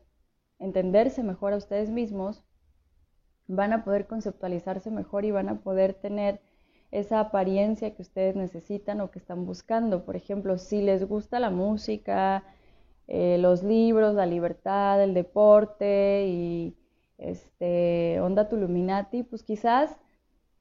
entenderse 0.58 1.22
mejor 1.22 1.52
a 1.52 1.58
ustedes 1.58 1.90
mismos, 1.90 2.42
van 3.46 3.72
a 3.72 3.84
poder 3.84 4.08
conceptualizarse 4.08 4.90
mejor 4.90 5.24
y 5.24 5.30
van 5.30 5.48
a 5.48 5.60
poder 5.60 5.94
tener 5.94 6.40
esa 6.94 7.18
apariencia 7.18 7.94
que 7.94 8.02
ustedes 8.02 8.36
necesitan 8.36 9.00
o 9.00 9.10
que 9.10 9.18
están 9.18 9.46
buscando. 9.46 10.04
Por 10.04 10.14
ejemplo, 10.14 10.58
si 10.58 10.80
les 10.80 11.06
gusta 11.08 11.40
la 11.40 11.50
música, 11.50 12.44
eh, 13.08 13.36
los 13.38 13.64
libros, 13.64 14.14
la 14.14 14.26
libertad, 14.26 15.02
el 15.02 15.12
deporte 15.12 16.26
y 16.28 16.76
este, 17.18 18.20
Onda 18.20 18.48
Tuluminati, 18.48 19.24
pues 19.24 19.42
quizás 19.42 19.98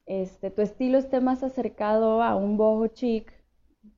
este, 0.08 0.50
tu 0.50 0.64
estilo 0.64 0.98
esté 0.98 1.22
más 1.22 1.44
acercado 1.44 2.24
a 2.24 2.36
un 2.36 2.58
boho 2.58 2.88
chic, 2.88 3.32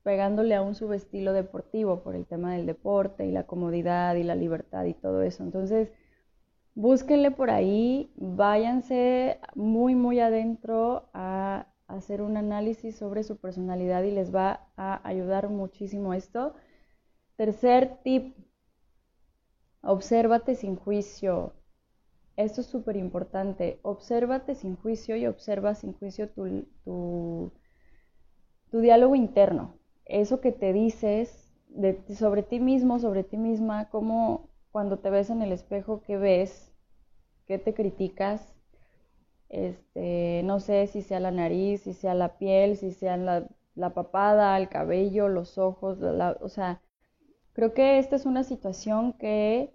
pegándole 0.03 0.55
a 0.55 0.61
un 0.61 0.75
subestilo 0.75 1.31
deportivo 1.31 2.03
por 2.03 2.15
el 2.15 2.25
tema 2.25 2.53
del 2.55 2.65
deporte 2.65 3.25
y 3.25 3.31
la 3.31 3.43
comodidad 3.43 4.15
y 4.15 4.23
la 4.23 4.35
libertad 4.35 4.83
y 4.83 4.93
todo 4.93 5.21
eso. 5.21 5.41
Entonces, 5.41 5.89
búsquenle 6.75 7.31
por 7.31 7.49
ahí, 7.49 8.11
váyanse 8.17 9.39
muy, 9.55 9.95
muy 9.95 10.19
adentro 10.19 11.09
a 11.13 11.67
hacer 11.95 12.21
un 12.21 12.37
análisis 12.37 12.95
sobre 12.95 13.23
su 13.23 13.37
personalidad 13.37 14.03
y 14.03 14.11
les 14.11 14.33
va 14.33 14.67
a 14.77 15.07
ayudar 15.07 15.49
muchísimo 15.49 16.13
esto. 16.13 16.53
Tercer 17.35 17.99
tip, 18.03 18.35
obsérvate 19.81 20.55
sin 20.55 20.75
juicio. 20.75 21.53
Esto 22.37 22.61
es 22.61 22.67
súper 22.67 22.97
importante. 22.97 23.79
Obsérvate 23.81 24.55
sin 24.55 24.75
juicio 24.75 25.15
y 25.15 25.25
observa 25.25 25.75
sin 25.75 25.93
juicio 25.93 26.29
tu, 26.29 26.65
tu, 26.83 27.51
diálogo 28.71 29.15
interno. 29.15 29.77
Eso 30.05 30.41
que 30.41 30.51
te 30.51 30.73
dices 30.73 31.41
sobre 32.17 32.43
ti 32.43 32.59
mismo, 32.59 32.99
sobre 32.99 33.23
ti 33.23 33.37
misma, 33.37 33.89
como 33.89 34.49
cuando 34.71 34.99
te 34.99 35.09
ves 35.09 35.29
en 35.29 35.41
el 35.41 35.51
espejo, 35.51 36.01
¿qué 36.01 36.17
ves? 36.17 36.73
¿Qué 37.47 37.57
te 37.57 37.73
criticas? 37.73 38.54
Este, 39.49 40.41
no 40.43 40.59
sé 40.59 40.87
si 40.87 41.01
sea 41.01 41.19
la 41.19 41.31
nariz, 41.31 41.81
si 41.81 41.93
sea 41.93 42.13
la 42.13 42.37
piel, 42.37 42.77
si 42.77 42.91
sea 42.91 43.17
la, 43.17 43.47
la 43.75 43.93
papada, 43.93 44.57
el 44.57 44.69
cabello, 44.69 45.27
los 45.29 45.57
ojos, 45.57 45.99
o 46.01 46.49
sea, 46.49 46.81
Creo 47.55 47.73
que 47.73 47.99
esta 47.99 48.17
es 48.17 48.25
una 48.25 48.43
situación 48.43 49.13
que 49.13 49.73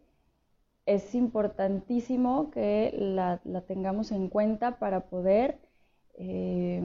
es 0.85 1.15
importantísimo 1.15 2.51
que 2.51 2.93
la, 2.95 3.41
tengamos 3.67 4.13
en 4.13 4.29
cuenta 4.29 4.79
para 4.79 5.09
poder 5.09 5.59
eh, 6.13 6.83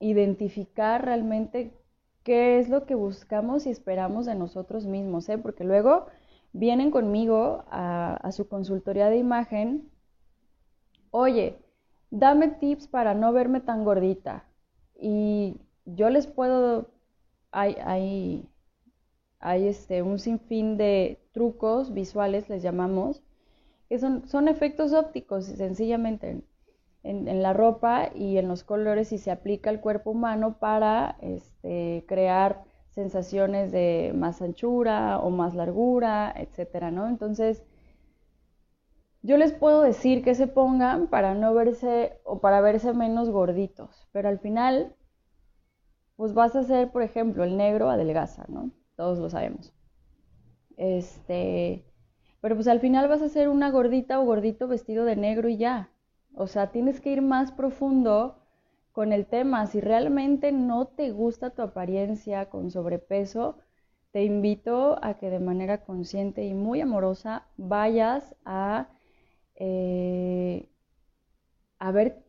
identificar 0.00 1.04
realmente 1.04 1.72
qué 2.24 2.58
es 2.58 2.68
lo 2.68 2.84
que 2.84 2.96
buscamos 2.96 3.64
y 3.66 3.70
esperamos 3.70 4.26
de 4.26 4.34
nosotros 4.34 4.86
mismos, 4.86 5.28
¿eh? 5.28 5.38
porque 5.38 5.62
luego 5.62 6.06
vienen 6.52 6.90
conmigo 6.90 7.64
a, 7.70 8.14
a, 8.16 8.32
su 8.32 8.48
consultoría 8.48 9.10
de 9.10 9.18
imagen, 9.18 9.88
oye, 11.12 11.58
dame 12.10 12.48
tips 12.48 12.88
para 12.88 13.14
no 13.14 13.32
verme 13.32 13.60
tan 13.60 13.84
gordita. 13.84 14.44
Y 15.00 15.56
yo 15.84 16.10
les 16.10 16.26
puedo, 16.26 16.90
hay, 17.52 17.76
hay 17.84 18.48
hay 19.40 19.68
este, 19.68 20.02
un 20.02 20.18
sinfín 20.18 20.76
de 20.76 21.20
trucos 21.32 21.92
visuales, 21.92 22.48
les 22.48 22.62
llamamos, 22.62 23.22
que 23.88 23.98
son, 23.98 24.26
son 24.28 24.48
efectos 24.48 24.92
ópticos, 24.92 25.46
sencillamente, 25.46 26.42
en, 27.04 27.42
la 27.42 27.52
ropa 27.52 28.10
y 28.14 28.38
en 28.38 28.48
los 28.48 28.64
colores 28.64 29.12
y 29.12 29.18
se 29.18 29.30
aplica 29.30 29.70
al 29.70 29.80
cuerpo 29.80 30.10
humano 30.10 30.58
para 30.58 31.16
este, 31.20 32.04
crear 32.06 32.64
sensaciones 32.90 33.70
de 33.72 34.12
más 34.14 34.42
anchura 34.42 35.18
o 35.20 35.30
más 35.30 35.54
largura, 35.54 36.34
etcétera, 36.36 36.90
¿no? 36.90 37.06
Entonces, 37.06 37.64
yo 39.22 39.36
les 39.36 39.52
puedo 39.52 39.82
decir 39.82 40.22
que 40.22 40.34
se 40.34 40.46
pongan 40.46 41.08
para 41.08 41.34
no 41.34 41.54
verse 41.54 42.20
o 42.24 42.40
para 42.40 42.60
verse 42.60 42.92
menos 42.92 43.30
gorditos, 43.30 44.08
pero 44.12 44.28
al 44.28 44.38
final, 44.38 44.94
pues 46.16 46.34
vas 46.34 46.56
a 46.56 46.60
hacer, 46.60 46.90
por 46.90 47.02
ejemplo, 47.02 47.44
el 47.44 47.56
negro 47.56 47.90
adelgaza, 47.90 48.44
¿no? 48.48 48.72
todos 48.98 49.20
lo 49.20 49.30
sabemos. 49.30 49.72
Este, 50.76 51.84
pero 52.40 52.56
pues 52.56 52.66
al 52.66 52.80
final 52.80 53.08
vas 53.08 53.22
a 53.22 53.28
ser 53.28 53.48
una 53.48 53.70
gordita 53.70 54.20
o 54.20 54.24
gordito 54.24 54.66
vestido 54.66 55.04
de 55.04 55.14
negro 55.14 55.48
y 55.48 55.56
ya. 55.56 55.90
O 56.34 56.48
sea, 56.48 56.72
tienes 56.72 57.00
que 57.00 57.12
ir 57.12 57.22
más 57.22 57.52
profundo 57.52 58.42
con 58.90 59.12
el 59.12 59.26
tema. 59.26 59.66
Si 59.68 59.80
realmente 59.80 60.50
no 60.50 60.88
te 60.88 61.12
gusta 61.12 61.50
tu 61.50 61.62
apariencia 61.62 62.50
con 62.50 62.72
sobrepeso, 62.72 63.58
te 64.10 64.24
invito 64.24 64.98
a 65.00 65.14
que 65.14 65.30
de 65.30 65.38
manera 65.38 65.84
consciente 65.84 66.44
y 66.44 66.54
muy 66.54 66.80
amorosa 66.80 67.46
vayas 67.56 68.34
a, 68.44 68.88
eh, 69.58 70.68
a 71.78 71.92
ver 71.92 72.24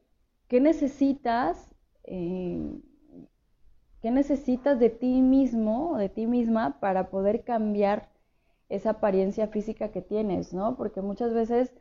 qué 0.48 0.60
necesitas 0.60 1.74
eh, 2.04 2.80
¿Qué 4.02 4.12
necesitas 4.12 4.80
de 4.80 4.90
ti 4.90 5.22
mismo 5.22 5.98
de 5.98 6.10
ti 6.10 6.26
misma 6.26 6.80
para 6.80 7.10
poder 7.10 7.44
cambiar 7.44 8.10
esa 8.70 8.92
apariencia 8.92 9.48
física 9.48 9.92
que 9.92 10.02
tienes, 10.02 10.54
¿no? 10.54 10.78
Porque 10.78 11.02
muchas 11.02 11.34
veces 11.34 11.74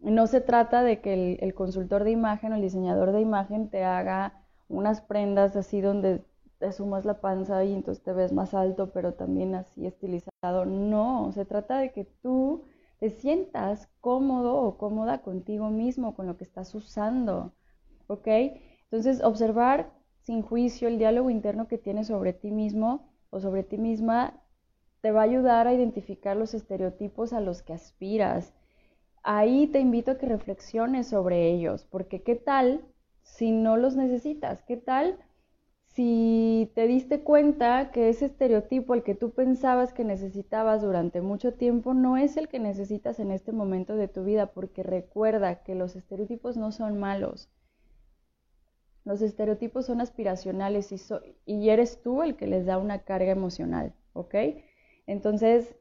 no 0.00 0.26
se 0.26 0.40
trata 0.40 0.82
de 0.82 1.00
que 1.00 1.34
el, 1.40 1.54
consultor 1.54 2.04
de 2.04 2.12
imagen 2.12 2.52
o 2.52 2.56
el 2.56 2.62
diseñador 2.62 3.12
de 3.12 3.20
imagen 3.20 3.68
te 3.68 3.84
haga 3.84 4.42
unas 4.68 5.02
prendas 5.02 5.56
así 5.56 5.80
donde 5.80 6.24
te 6.58 6.72
sumas 6.72 7.04
la 7.04 7.20
panza 7.20 7.64
y 7.64 7.74
entonces 7.74 8.02
te 8.02 8.12
ves 8.12 8.32
más 8.32 8.54
alto, 8.54 8.90
pero 8.92 9.14
también 9.14 9.54
así 9.54 9.86
estilizado. 9.86 10.64
No, 10.64 11.32
se 11.32 11.44
trata 11.44 11.78
de 11.78 11.92
que 11.92 12.04
tú 12.22 12.64
te 13.00 13.10
sientas 13.10 13.88
cómodo 14.00 14.56
o 14.56 14.76
cómoda 14.76 15.22
contigo 15.22 15.70
mismo, 15.70 16.14
con 16.14 16.26
lo 16.26 16.36
que 16.36 16.44
estás 16.44 16.74
usando, 16.74 17.52
¿ok? 18.06 18.28
Entonces, 18.84 19.22
observar 19.24 19.90
sin 20.20 20.42
juicio, 20.42 20.86
el 20.86 20.98
diálogo 20.98 21.30
interno 21.30 21.66
que 21.66 21.78
tienes 21.78 22.08
sobre 22.08 22.34
ti 22.34 22.50
mismo 22.50 23.08
o 23.30 23.40
sobre 23.40 23.62
ti 23.62 23.78
misma 23.78 24.34
te 25.00 25.12
va 25.12 25.22
a 25.22 25.24
ayudar 25.24 25.66
a 25.66 25.72
identificar 25.72 26.36
los 26.36 26.52
estereotipos 26.52 27.32
a 27.32 27.40
los 27.40 27.62
que 27.62 27.72
aspiras. 27.72 28.52
Ahí 29.22 29.66
te 29.66 29.80
invito 29.80 30.10
a 30.10 30.18
que 30.18 30.26
reflexiones 30.26 31.08
sobre 31.08 31.50
ellos, 31.50 31.86
porque 31.90 32.22
¿qué 32.22 32.36
tal 32.36 32.84
si 33.22 33.50
no 33.50 33.78
los 33.78 33.96
necesitas? 33.96 34.62
¿Qué 34.64 34.76
tal 34.76 35.18
si 35.94 36.70
te 36.74 36.86
diste 36.86 37.20
cuenta 37.22 37.90
que 37.90 38.08
ese 38.08 38.26
estereotipo, 38.26 38.94
el 38.94 39.02
que 39.02 39.14
tú 39.14 39.32
pensabas 39.32 39.92
que 39.92 40.04
necesitabas 40.04 40.82
durante 40.82 41.20
mucho 41.20 41.54
tiempo, 41.54 41.94
no 41.94 42.16
es 42.16 42.36
el 42.36 42.48
que 42.48 42.58
necesitas 42.58 43.20
en 43.20 43.30
este 43.30 43.52
momento 43.52 43.96
de 43.96 44.08
tu 44.08 44.24
vida? 44.24 44.52
Porque 44.52 44.82
recuerda 44.82 45.62
que 45.62 45.74
los 45.74 45.96
estereotipos 45.96 46.56
no 46.56 46.72
son 46.72 46.98
malos 46.98 47.50
los 49.04 49.22
estereotipos 49.22 49.86
son 49.86 50.00
aspiracionales 50.00 50.92
y, 50.92 50.96
y 51.46 51.70
eres 51.70 52.02
tú 52.02 52.22
el 52.22 52.36
que 52.36 52.46
les 52.46 52.66
da 52.66 52.78
una 52.78 53.00
carga 53.00 53.32
emocional, 53.32 53.94
¿ok? 54.12 54.34
Entonces, 55.06 55.74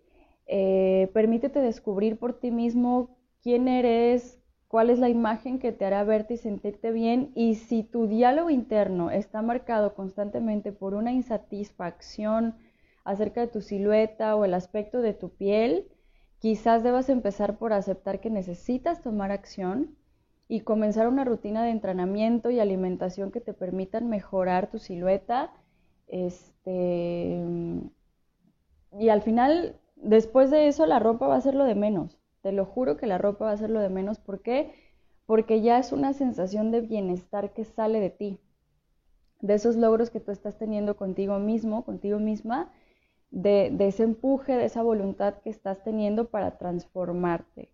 eh, 0.48 1.10
permítete 1.14 1.60
descubrir 1.60 2.18
por 2.18 2.40
ti 2.40 2.52
mismo 2.52 3.18
quién 3.42 3.68
eres, 3.68 4.39
cuál 4.70 4.92
es 4.92 5.00
la 5.00 5.10
imagen 5.10 5.58
que 5.58 5.72
te 5.72 5.84
hará 5.84 6.04
verte 6.04 6.36
y 6.36 6.38
sentirte 6.38 6.92
bien 6.92 7.32
y 7.34 7.56
si 7.56 7.84
tu 7.84 8.08
diálogo 8.08 8.52
interno 8.52 9.10
está 9.10 9.42
marcado 9.42 9.96
constantemente 9.96 10.72
por 10.72 10.94
una 10.94 11.12
insatisfacción 11.12 12.56
acerca 13.04 13.42
de 13.42 13.48
tu 13.48 13.62
silueta 13.62 14.36
o 14.36 14.46
el 14.46 14.54
aspecto 14.54 15.02
de 15.02 15.14
tu 15.14 15.30
piel, 15.30 15.88
quizás 16.38 16.84
debas 16.84 17.10
empezar 17.10 17.58
por 17.58 17.74
aceptar 17.74 18.22
que 18.22 18.30
necesitas 18.30 19.02
tomar 19.02 19.32
acción 19.32 19.98
y 20.48 20.62
comenzar 20.62 21.08
una 21.08 21.26
rutina 21.26 21.64
de 21.64 21.72
entrenamiento 21.72 22.52
y 22.52 22.60
alimentación 22.60 23.32
que 23.32 23.42
te 23.42 23.54
permitan 23.54 24.08
mejorar 24.08 24.70
tu 24.70 24.78
silueta. 24.78 25.52
Este, 26.08 27.44
y 29.00 29.10
al 29.10 29.24
final, 29.24 29.80
después 29.96 30.52
de 30.52 30.68
eso, 30.68 30.86
la 30.86 31.00
ropa 31.00 31.28
va 31.28 31.38
a 31.38 31.42
ser 31.42 31.56
lo 31.56 31.66
de 31.66 31.76
menos. 31.76 32.19
Te 32.42 32.52
lo 32.52 32.66
juro 32.66 32.98
que 32.98 33.08
la 33.08 33.18
ropa 33.18 33.46
va 33.46 33.52
a 33.52 33.58
ser 33.58 33.70
lo 33.70 33.80
de 33.80 33.90
menos. 33.90 34.20
¿Por 34.20 34.42
qué? 34.42 34.74
Porque 35.26 35.62
ya 35.62 35.80
es 35.80 35.92
una 35.92 36.14
sensación 36.14 36.72
de 36.72 36.82
bienestar 36.82 37.54
que 37.54 37.66
sale 37.66 38.00
de 38.00 38.10
ti, 38.10 38.40
de 39.42 39.54
esos 39.54 39.76
logros 39.76 40.10
que 40.10 40.20
tú 40.20 40.32
estás 40.32 40.58
teniendo 40.58 40.96
contigo 40.96 41.40
mismo, 41.40 41.86
contigo 41.86 42.20
misma, 42.20 42.72
de, 43.32 43.70
de 43.72 43.88
ese 43.88 44.04
empuje, 44.04 44.58
de 44.58 44.66
esa 44.66 44.82
voluntad 44.84 45.36
que 45.44 45.50
estás 45.50 45.84
teniendo 45.84 46.30
para 46.30 46.58
transformarte. 46.58 47.72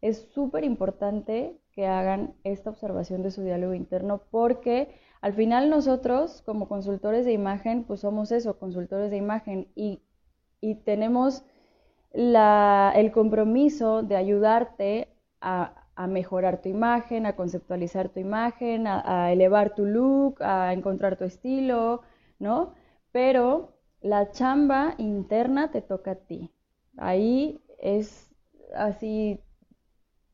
Es 0.00 0.28
súper 0.32 0.64
importante 0.64 1.58
que 1.72 1.86
hagan 1.86 2.34
esta 2.44 2.70
observación 2.70 3.22
de 3.22 3.30
su 3.30 3.42
diálogo 3.42 3.74
interno 3.74 4.22
porque 4.30 4.94
al 5.20 5.32
final 5.34 5.70
nosotros 5.70 6.42
como 6.42 6.68
consultores 6.68 7.24
de 7.24 7.32
imagen 7.32 7.84
pues 7.84 8.00
somos 8.00 8.32
eso, 8.32 8.58
consultores 8.58 9.10
de 9.10 9.16
imagen 9.16 9.68
y, 9.74 10.02
y 10.60 10.76
tenemos 10.76 11.44
la, 12.12 12.92
el 12.94 13.12
compromiso 13.12 14.02
de 14.02 14.16
ayudarte 14.16 15.08
a, 15.40 15.78
mejorar 16.08 16.60
tu 16.60 16.68
imagen, 16.68 17.26
a 17.26 17.36
conceptualizar 17.36 18.08
tu 18.08 18.18
imagen, 18.18 18.86
a, 18.86 19.30
elevar 19.32 19.74
tu 19.74 19.84
look, 19.84 20.42
a 20.42 20.72
encontrar 20.72 21.16
tu 21.16 21.24
estilo, 21.24 22.02
¿no? 22.38 22.74
Pero 23.12 23.78
la 24.00 24.32
chamba 24.32 24.94
interna 24.98 25.70
te 25.70 25.80
toca 25.80 26.12
a 26.12 26.14
ti. 26.16 26.50
Ahí 26.96 27.60
es 27.78 28.34
así 28.74 29.40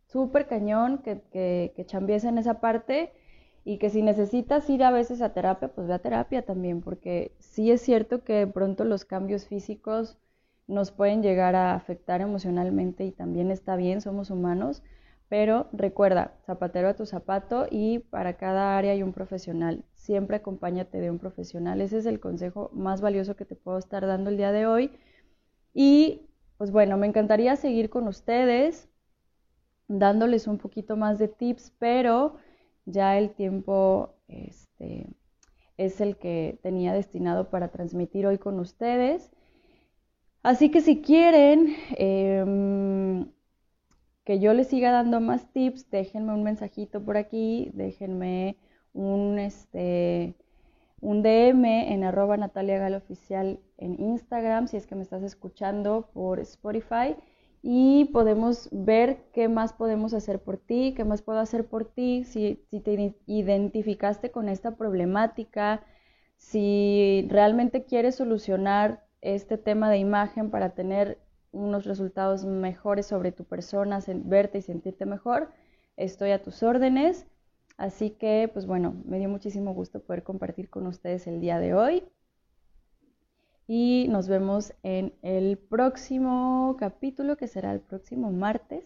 súper 0.07 0.47
cañón 0.47 0.99
que, 0.99 1.21
que, 1.31 1.73
que 1.77 1.85
chambies 1.85 2.25
en 2.25 2.39
esa 2.39 2.61
parte 2.61 3.13
y 3.65 3.79
que 3.79 3.91
si 3.91 4.01
necesitas 4.03 4.71
ir 4.71 4.83
a 4.85 4.91
veces 4.91 5.21
a 5.21 5.35
terapia, 5.35 5.69
pues 5.69 5.87
ve 5.87 5.95
a 5.95 5.99
terapia 5.99 6.47
también, 6.47 6.81
porque 6.81 7.33
sí 7.41 7.71
es 7.71 7.83
cierto 7.83 8.25
que 8.25 8.33
de 8.33 8.47
pronto 8.47 8.85
los 8.85 9.05
cambios 9.05 9.47
físicos 9.47 10.19
nos 10.69 10.93
pueden 10.93 11.23
llegar 11.23 11.57
a 11.57 11.75
afectar 11.75 12.21
emocionalmente 12.21 13.05
y 13.05 13.11
también 13.11 13.51
está 13.51 13.75
bien, 13.75 14.01
somos 14.01 14.31
humanos, 14.31 14.83
pero 15.29 15.69
recuerda, 15.73 16.35
zapatero 16.47 16.89
a 16.89 16.95
tu 16.95 17.07
zapato 17.07 17.67
y 17.71 17.99
para 17.99 18.37
cada 18.37 18.79
área 18.79 18.93
hay 18.93 19.03
un 19.03 19.13
profesional. 19.13 19.85
Siempre 19.95 20.37
acompáñate 20.37 21.01
de 21.01 21.11
un 21.11 21.19
profesional. 21.19 21.81
Ese 21.81 21.99
es 21.99 22.07
el 22.07 22.21
consejo 22.21 22.71
más 22.73 23.01
valioso 23.01 23.37
que 23.37 23.45
te 23.45 23.57
puedo 23.57 23.79
estar 23.79 24.07
dando 24.07 24.31
el 24.31 24.37
día 24.37 24.53
de 24.53 24.67
hoy. 24.67 24.93
Y 25.75 26.29
pues 26.57 26.71
bueno, 26.71 26.97
me 26.97 27.07
encantaría 27.07 27.57
seguir 27.57 27.91
con 27.91 28.09
ustedes 28.09 28.89
dándoles 29.87 30.47
un 30.47 30.59
poquito 30.59 30.97
más 30.97 31.19
de 31.19 31.29
tips, 31.29 31.73
pero 31.79 32.37
ya 32.85 33.19
el 33.19 33.31
tiempo 33.31 34.15
este, 34.29 35.09
es 35.77 36.01
el 36.01 36.17
que 36.17 36.59
tenía 36.63 36.93
destinado 36.93 37.51
para 37.51 37.69
transmitir 37.69 38.27
hoy 38.27 38.39
con 38.39 38.61
ustedes. 38.61 39.31
Así 40.43 40.71
que 40.71 40.81
si 40.81 41.03
quieren 41.03 41.75
em, 41.97 43.31
que 44.25 44.39
yo 44.41 44.53
les 44.55 44.69
siga 44.69 44.93
dando 44.93 45.21
más 45.21 45.51
tips, 45.53 45.91
déjenme 45.91 46.35
un 46.35 46.43
mensajito 46.43 47.03
por 47.05 47.17
aquí, 47.17 47.71
déjenme 47.75 48.57
un, 48.93 49.39
este, 49.39 50.35
un 51.01 51.23
DM 51.23 51.93
en 51.93 52.05
arroba 52.05 52.37
Natalia 52.37 52.97
Oficial 52.97 53.61
en 53.79 54.01
Instagram, 54.01 54.69
si 54.69 54.77
es 54.77 54.87
que 54.87 54.95
me 54.95 55.03
estás 55.03 55.23
escuchando 55.23 56.11
por 56.13 56.41
Spotify 56.41 57.17
y 57.63 58.07
podemos 58.13 58.69
ver 58.71 59.25
qué 59.33 59.49
más 59.49 59.73
podemos 59.73 60.15
hacer 60.15 60.41
por 60.41 60.59
ti, 60.59 60.95
qué 60.97 61.05
más 61.05 61.23
puedo 61.23 61.41
hacer 61.41 61.67
por 61.67 61.85
ti, 61.85 62.25
si, 62.25 62.63
si 62.71 62.81
te 62.81 63.15
identificaste 63.27 64.31
con 64.31 64.49
esta 64.49 64.77
problemática, 64.77 65.83
si 66.37 67.27
realmente 67.29 67.85
quieres 67.85 68.15
solucionar 68.15 69.08
este 69.21 69.59
tema 69.59 69.91
de 69.91 69.99
imagen 69.99 70.51
para 70.51 70.71
tener 70.71 71.19
unos 71.53 71.85
resultados 71.85 72.45
mejores 72.45 73.07
sobre 73.07 73.33
tu 73.33 73.45
persona, 73.45 74.01
verte 74.07 74.59
y 74.59 74.63
sentirte 74.63 75.07
mejor, 75.07 75.51
estoy 75.97 76.31
a 76.31 76.43
tus 76.43 76.63
órdenes. 76.63 77.27
Así 77.77 78.11
que, 78.11 78.51
pues 78.53 78.67
bueno, 78.67 78.95
me 79.05 79.19
dio 79.19 79.29
muchísimo 79.29 79.73
gusto 79.73 80.01
poder 80.01 80.25
compartir 80.25 80.69
con 80.69 80.87
ustedes 80.87 81.27
el 81.27 81.41
día 81.41 81.61
de 81.61 81.75
hoy 81.75 82.05
y 83.69 84.07
nos 84.09 84.29
vemos 84.29 84.73
en 84.83 85.13
el 85.21 85.59
próximo 85.59 86.75
capítulo 86.79 87.37
que 87.37 87.47
será 87.47 87.73
el 87.73 87.81
próximo 87.81 88.33
martes, 88.33 88.85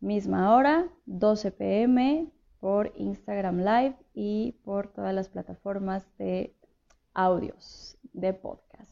misma 0.00 0.54
hora, 0.54 0.90
12 1.06 1.52
pm 1.52 2.26
por 2.58 2.92
Instagram 2.96 3.58
Live 3.58 3.96
y 4.12 4.56
por 4.64 4.88
todas 4.88 5.14
las 5.14 5.28
plataformas 5.28 6.06
de 6.18 6.52
audios 7.14 7.96
de 8.12 8.34
podcast. 8.34 8.91